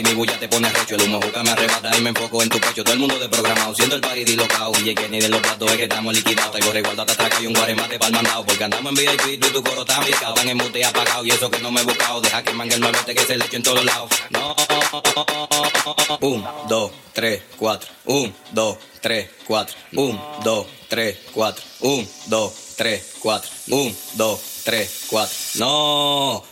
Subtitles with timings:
[0.00, 0.94] y mi bulla te pone recho.
[0.96, 2.82] El humo juca me arrebata y me enfoco en tu pecho.
[2.82, 4.72] Todo el mundo desprogramado, siendo el party dislocado.
[4.82, 6.52] Y que ni de los platos es que estamos liquidados.
[6.52, 8.44] Tengo resguarda, te atraca y un guaremate el mandado.
[8.44, 10.34] Porque andamos en vida y tú y tu coro está picado.
[10.34, 12.20] Van en mute apagado y eso que no me he buscado.
[12.20, 14.10] Deja que mangue el malvete que se le eche en todos lados.
[14.30, 14.56] No.
[16.20, 17.88] Un, dos, tres, cuatro.
[18.06, 19.76] Un, dos, tres, cuatro.
[19.92, 21.62] Un, dos, tres, cuatro.
[21.80, 23.50] Un, dos, tres, cuatro.
[23.68, 25.36] Un, dos, tres, cuatro.
[25.56, 26.49] No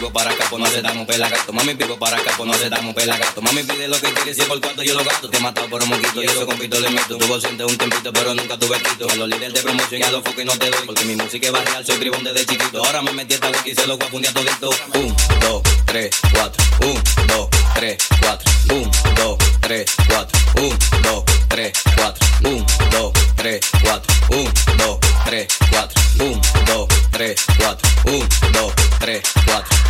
[0.00, 1.52] exclusivo para acá, pues no se damos pelagato.
[1.52, 3.42] Mami, pico para acá, pues no se damos pelagato.
[3.42, 5.28] Mami, pide lo que quieres y por cuánto yo lo gasto.
[5.28, 7.18] Te he matado por un moquito y eso compito le meto.
[7.18, 9.10] Tuvo siente un tempito, pero nunca tuve quito.
[9.10, 10.86] A los líderes de promoción y a los focos no te doy.
[10.86, 12.84] Porque mi música es barrial, soy tribún desde chiquito.
[12.84, 14.70] Ahora me metí esta y se lo voy a fundir todito.
[14.94, 16.64] 1, 2, 3, 4.
[16.80, 18.52] 1, 2, 3, 4.
[18.70, 20.38] 1, 2, 3, 4.
[20.56, 22.28] 1, 2, 3, 4.
[22.44, 24.06] 1, 2, 3, 4.
[24.30, 26.00] 1, 2, 3, 4.
[26.20, 27.88] 1, 2, 3, 4.
[28.04, 29.89] 1, 2, 3, 4.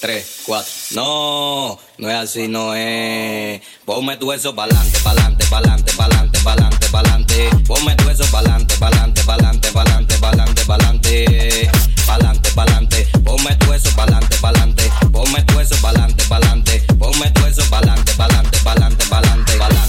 [0.00, 0.72] 3, 4.
[0.92, 3.60] No, no es así, no es.
[3.84, 7.50] Ponme tu eso pa'lante, pa'lante, pa'lante, pa'lante, pa'lante, pa'lante.
[7.66, 11.70] Ponme tu eso pa'lante, pa'lante, pa'lante, pa'lante, pa'lante, pa'lante.
[12.06, 13.08] Pa'lante, pa'lante.
[13.24, 14.90] Ponme tu eso pa'lante, pa'lante.
[15.12, 16.82] Ponme tu eso pa'lante, pa'lante.
[16.98, 19.85] Ponme tu eso pa'lante, pa'lante, pa'lante, pa'lante, pa'lante,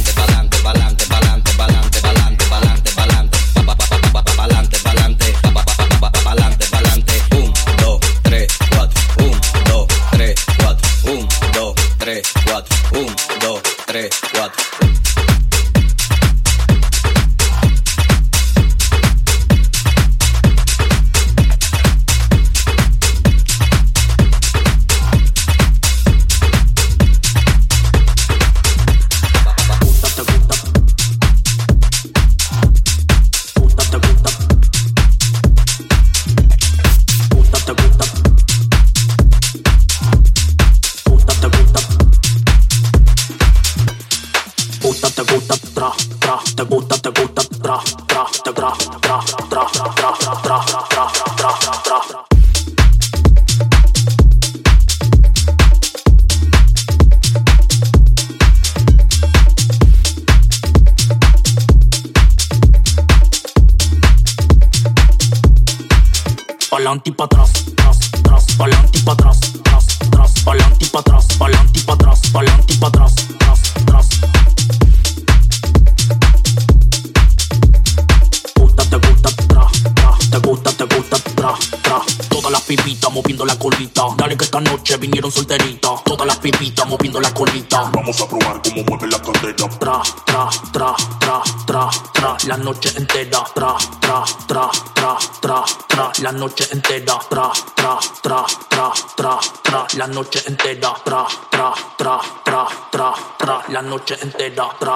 [104.58, 104.87] doctor.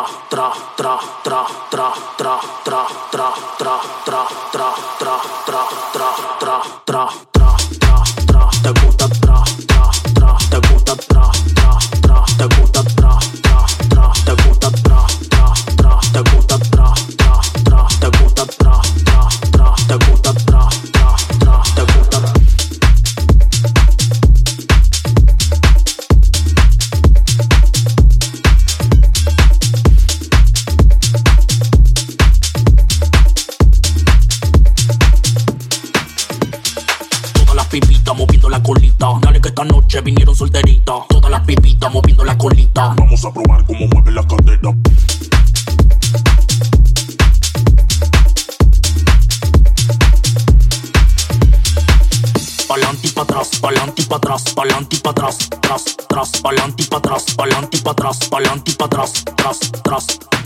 [54.62, 58.70] Pa'lante y pa' atrás, tras, tras, pa'lante y pa' atrás, pa'lante y pa' atrás, pa'lante
[58.70, 60.06] y pa' atrás, tras, tras.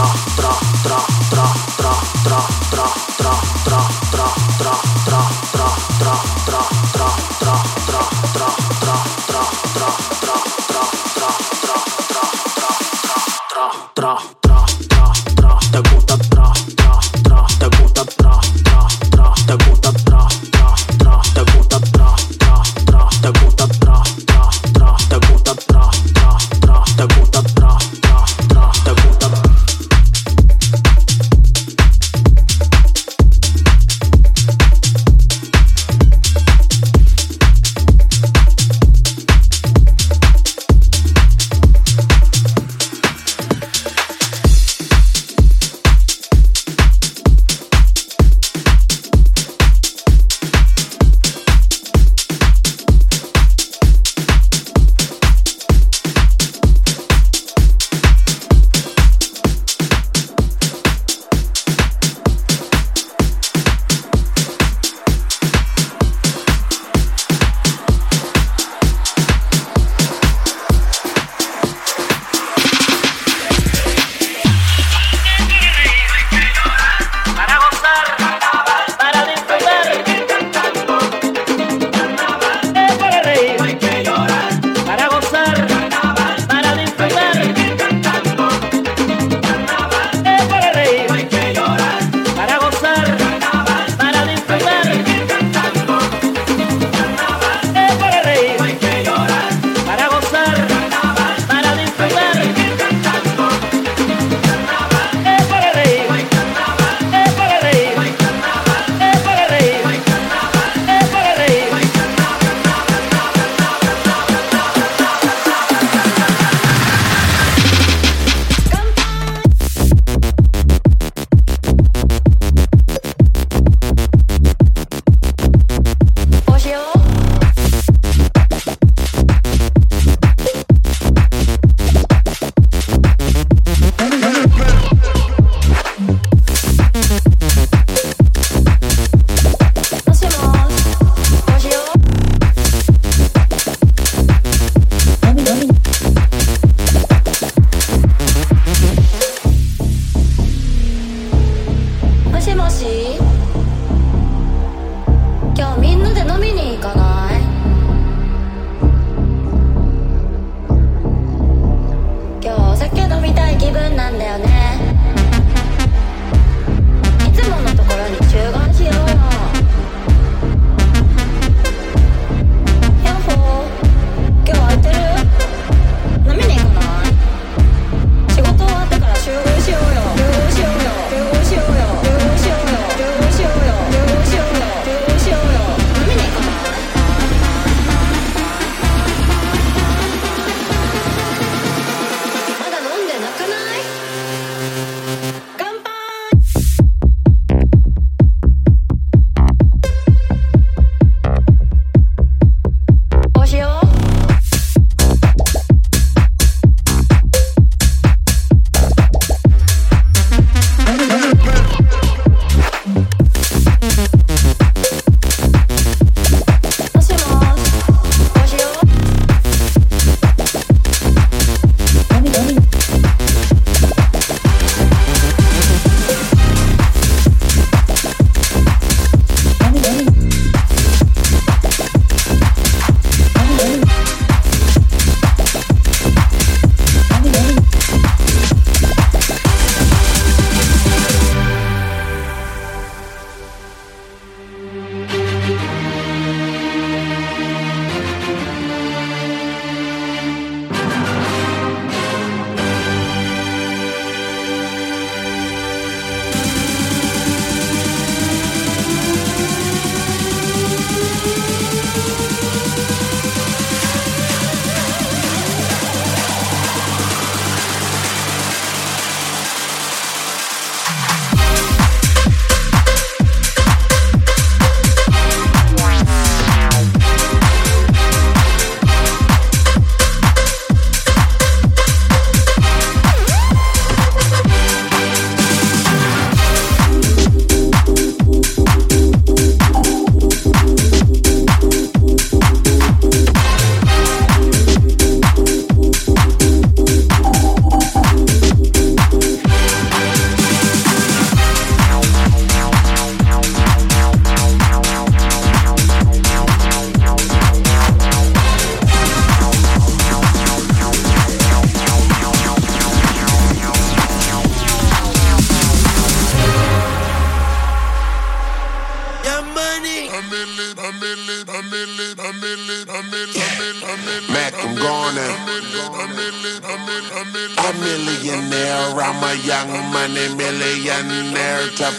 [0.00, 3.09] tra, tra, tra, tra, tra, tra, tra,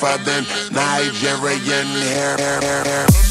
[0.01, 0.41] for the
[0.73, 2.35] Nigerian hair.
[2.35, 3.30] hair, hair.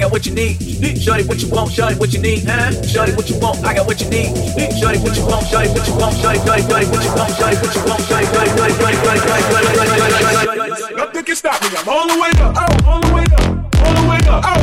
[0.00, 0.56] Got what you need.
[0.98, 2.72] Shorty, what you want, shorty, what you need, huh?
[2.82, 4.32] Shorty, what you want, I got what you need.
[4.80, 7.56] Shorty, what you want, shorty, what you want, shorty, shorty, shorty, what you want, shorty,
[7.60, 11.68] what you want, shorty, shorty, shorty, shorty, shorty, shorty, shorty, shorty, Nothing can stop me.
[11.76, 12.54] I'm all the way up.
[12.56, 13.40] Oh, all the way up.
[13.84, 14.44] All the way up.
[14.44, 14.59] Oh,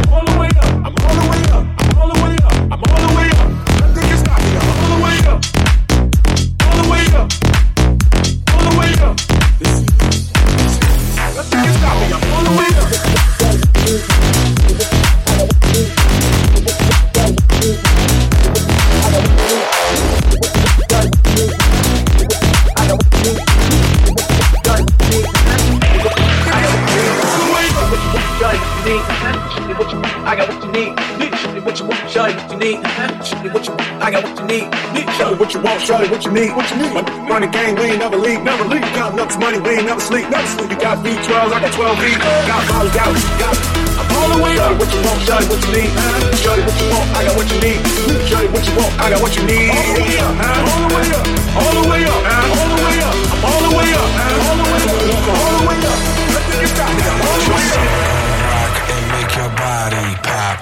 [36.28, 36.94] you need, what you need.
[37.30, 38.84] Run the game, we ain't never leave, never leave.
[38.96, 40.70] Counting up this money, we ain't never sleep, never sleep.
[40.72, 42.04] You got V12, I got 12 V.
[42.48, 43.08] Got bottles, got
[43.40, 43.56] got
[43.98, 44.74] I'm all the way up.
[44.80, 46.36] What you want, shorty, what you need, huh?
[46.44, 47.80] Shorty, what you want, I got what you need.
[48.28, 49.70] Shorty, what you want, I got what you need.
[49.72, 50.34] All the way up.
[50.68, 51.24] All the way up,
[51.58, 52.58] all the way up, huh?
[52.58, 53.16] All the way up.
[53.48, 54.48] All the way up, huh?
[54.48, 56.00] All the way up, all the way up.
[56.34, 57.04] Nothing can stop me.
[57.08, 58.28] I'm all the way up.
[58.52, 60.58] rock and make your body pop.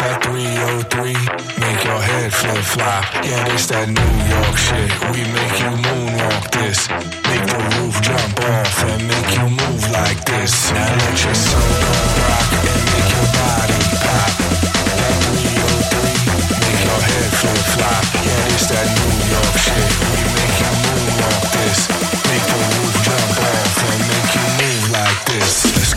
[0.00, 3.04] That 303, make your head flip flop.
[3.24, 4.90] Yeah, this that New York shit.
[5.12, 6.80] We make you moonwalk this.
[7.28, 10.52] Make the roof jump off and make you move like this.
[10.72, 11.96] Now let your soul go
[12.28, 14.32] rock and make your body pop.
[14.98, 18.04] That 303, make your head flip flop.
[18.26, 19.90] Yeah, this that New York shit.
[20.12, 21.80] We make you moonwalk this.
[22.28, 25.93] Make the roof jump off and make you move like this.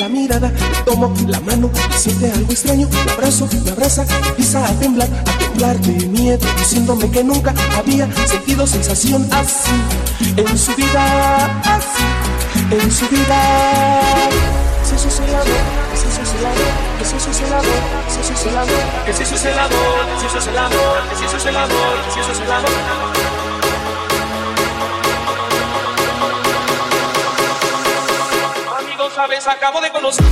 [0.00, 0.48] La mirada.
[0.48, 2.88] Le tomo la mano siente algo extraño.
[3.04, 8.08] Me abrazo, me abraza, empieza a temblar, a temblar de miedo, diciéndome que nunca había
[8.26, 9.70] sentido sensación así
[10.36, 12.04] en su vida, así
[12.70, 13.40] en su vida.
[14.82, 15.46] Si eso es el amor,
[15.94, 18.84] si eso es el amor, si eso es el amor, si eso es el amor,
[19.06, 21.56] si eso es el amor, si eso es el amor, si eso es el
[22.20, 23.39] eso es el amor.
[29.20, 30.24] Sabes, acabo de conocer.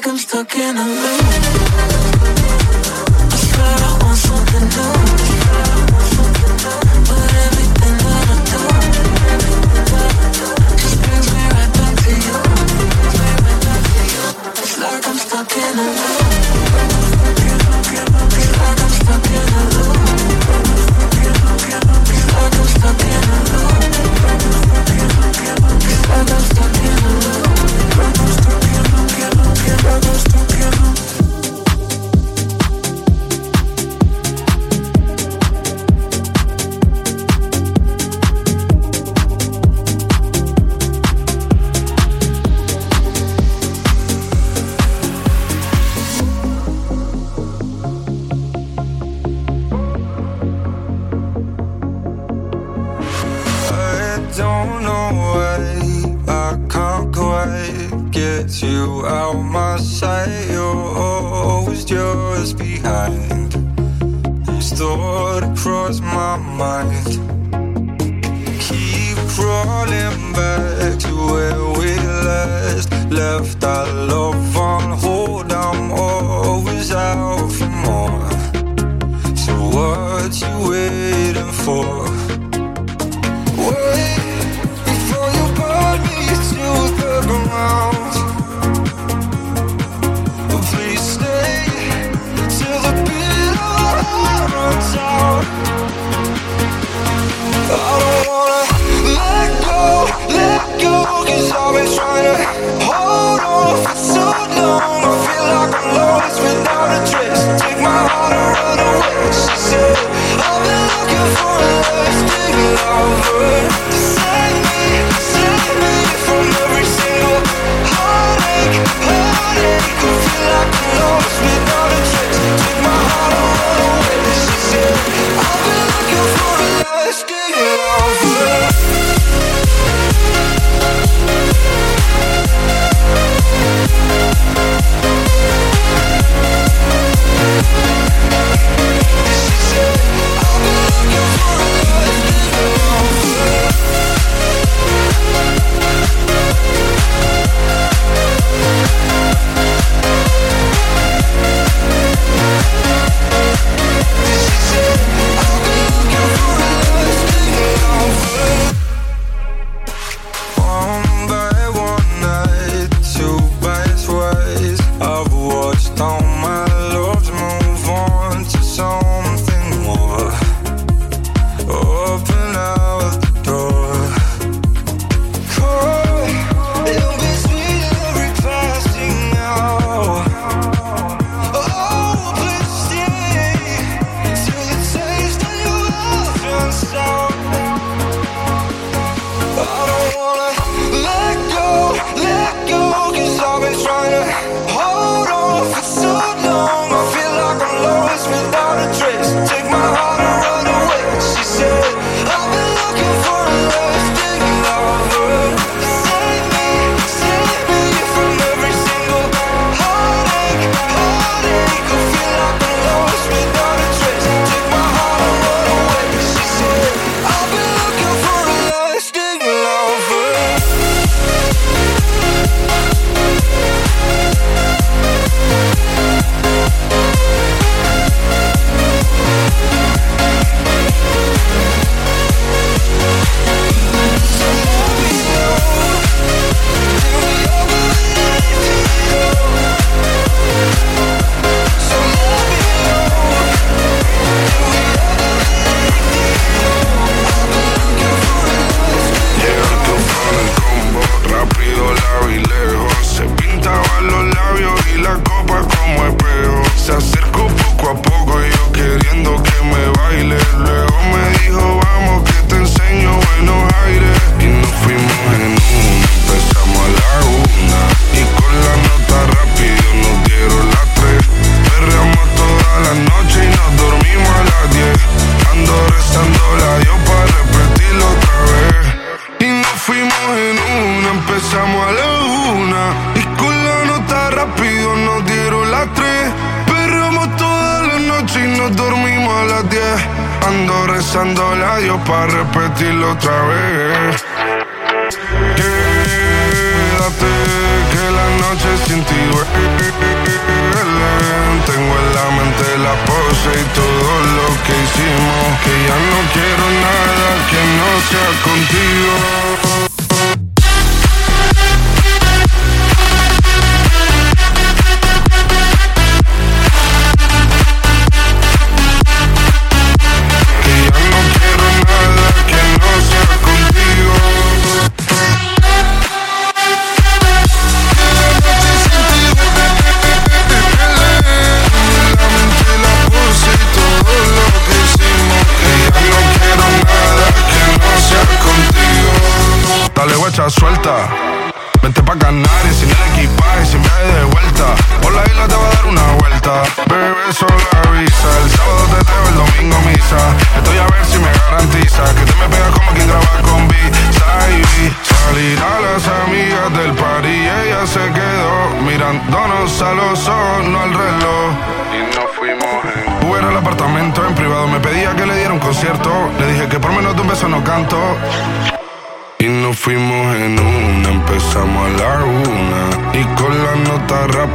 [0.00, 1.89] Like I'm stuck in a loop.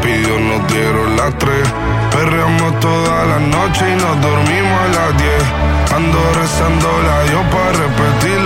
[0.06, 1.68] pidió, nos dieron las tres.
[2.12, 5.32] Perreamos toda la noche y nos dormimos a las 10.
[5.95, 8.45] Ando rezando la yo para repetir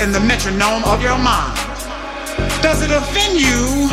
[0.00, 1.58] in the metronome of your mind.
[2.62, 3.90] Does it offend you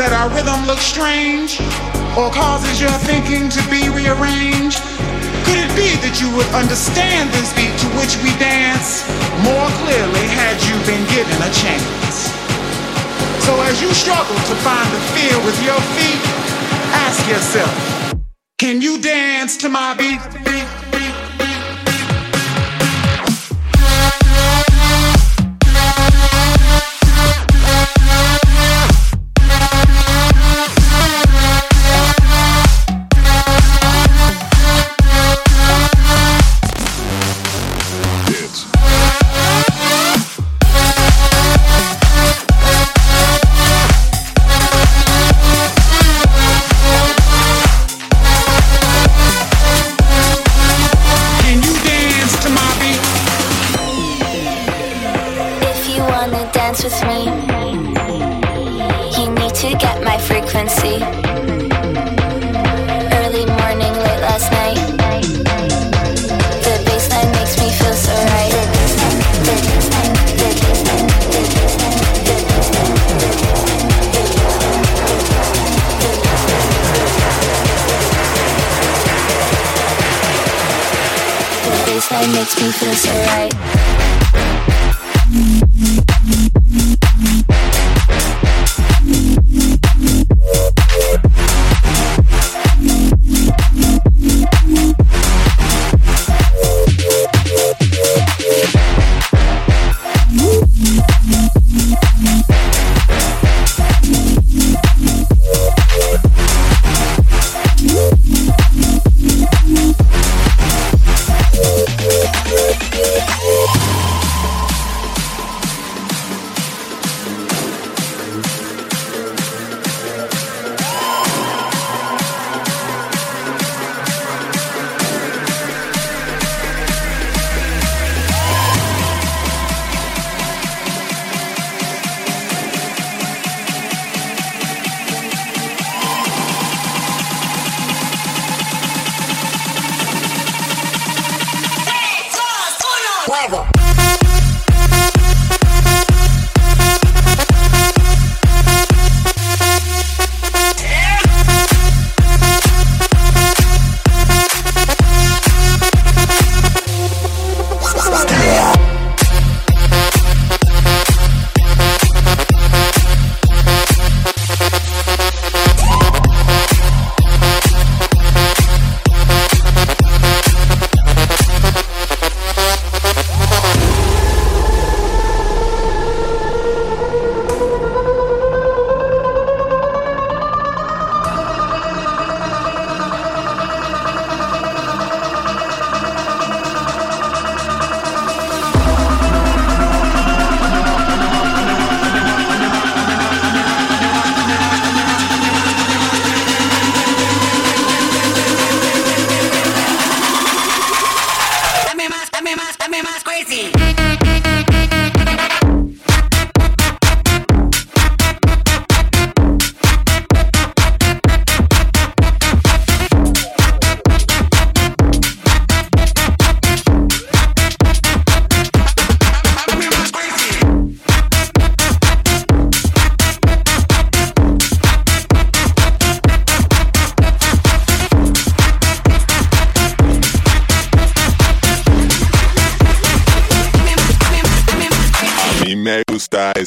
[0.00, 1.60] that our rhythm looks strange
[2.16, 4.80] or causes your thinking to be rearranged?
[5.44, 9.04] Could it be that you would understand this beat to which we dance
[9.44, 12.32] more clearly had you been given a chance?
[13.44, 16.24] So as you struggle to find the feel with your feet,
[17.04, 17.72] ask yourself,
[18.56, 20.24] can you dance to my beat?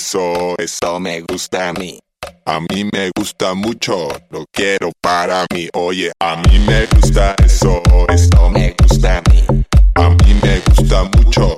[0.07, 1.99] Eso, eso me gusta a mí.
[2.45, 5.67] A mí me gusta mucho, lo quiero para mí.
[5.73, 9.43] Oye, a mí me gusta eso, eso me gusta a mí.
[9.95, 11.56] A mí me gusta mucho,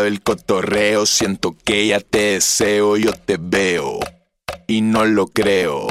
[0.00, 4.00] El cotorreo, siento que ya te deseo, yo te veo
[4.66, 5.86] y no lo creo.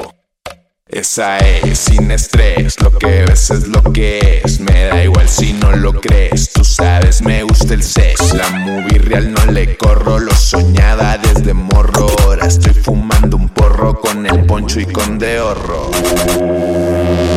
[0.86, 4.58] Esa es, sin estrés, lo que ves es lo que es.
[4.58, 8.34] Me da igual si no lo crees, tú sabes, me gusta el sex.
[8.34, 12.08] La movie real no le corro, lo soñaba desde morro.
[12.24, 15.90] Ahora estoy fumando un porro con el poncho y con dehorro.
[15.92, 17.31] MC,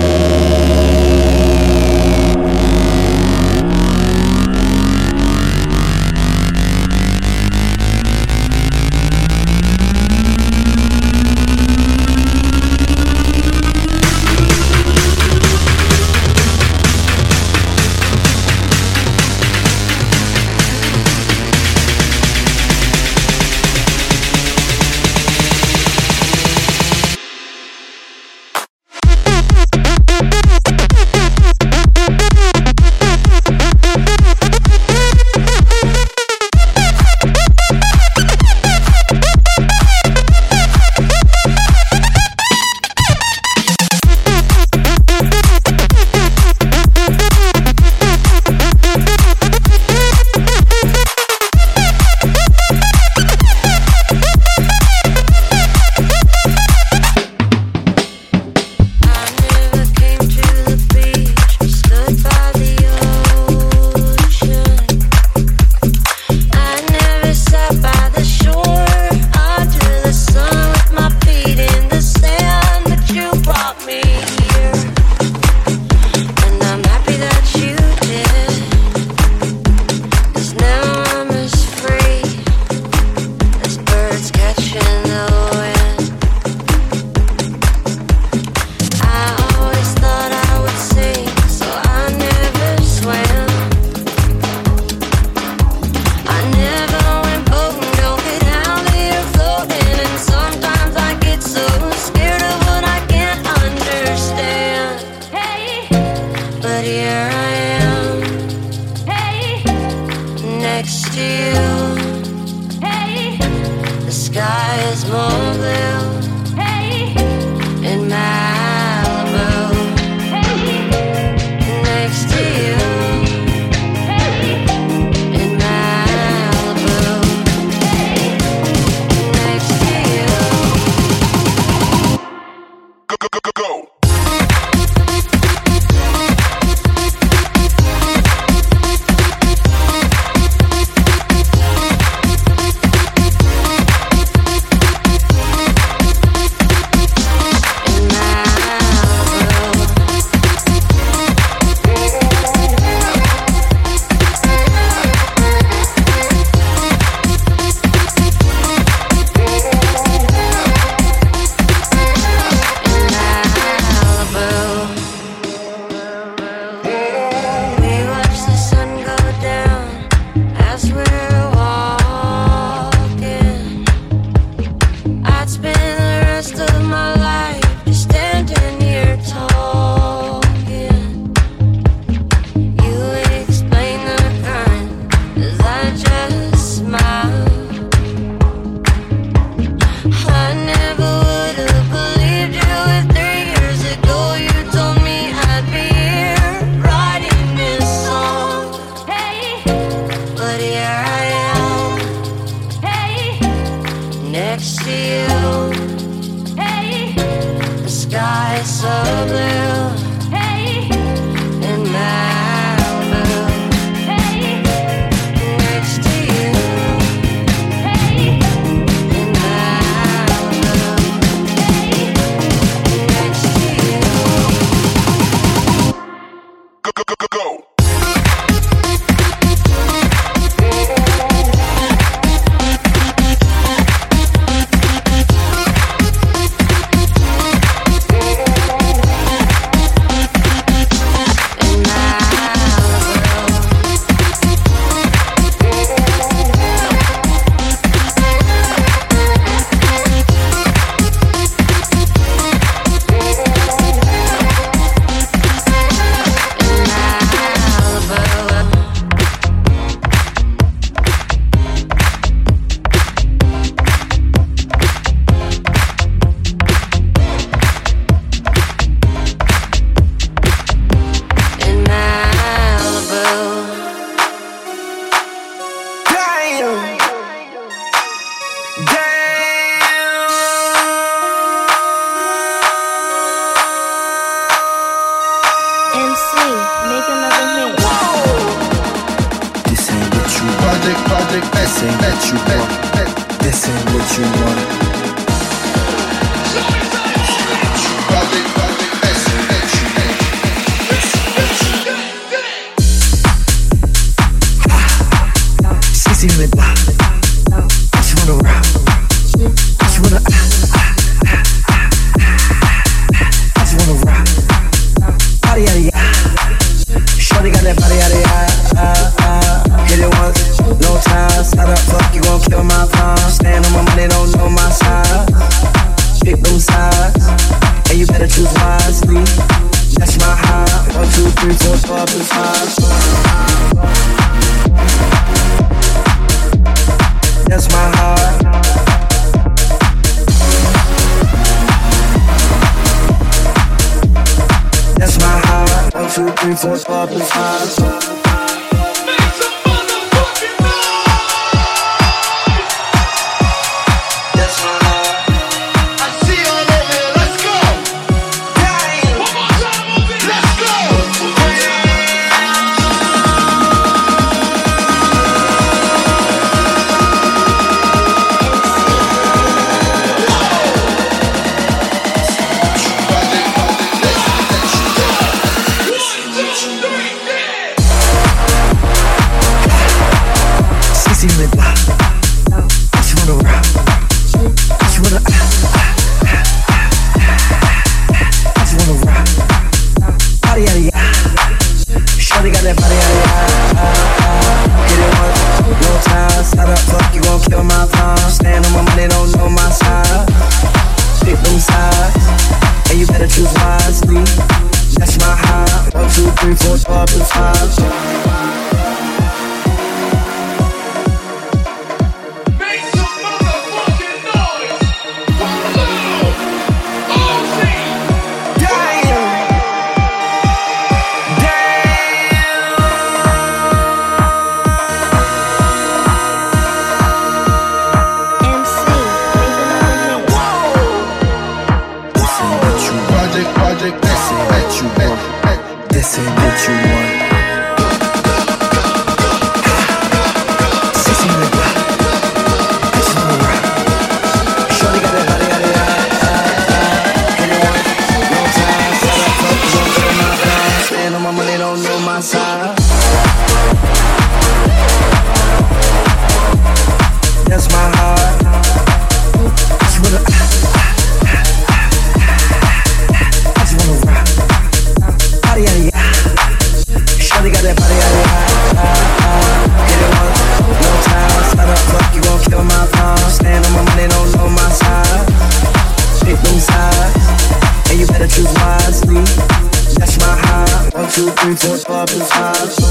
[481.45, 482.84] We just poppin' high.